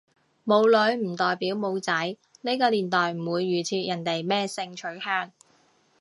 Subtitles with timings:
[0.43, 5.31] 冇女唔代表冇仔，呢個年代唔會預設人哋咩性取向